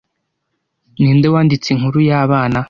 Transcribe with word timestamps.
Ninde 1.01 1.27
wanditse 1.33 1.67
inkuru 1.71 1.97
y'abana 2.09 2.59